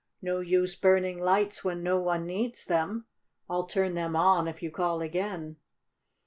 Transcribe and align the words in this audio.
"No 0.19 0.39
use 0.39 0.73
burning 0.75 1.19
lights 1.19 1.63
when 1.63 1.83
no 1.83 1.99
one 1.99 2.25
needs 2.25 2.65
them. 2.65 3.05
I'll 3.47 3.67
turn 3.67 3.93
them 3.93 4.15
on 4.15 4.47
if 4.47 4.63
you 4.63 4.71
call 4.71 4.99
again." 4.99 5.57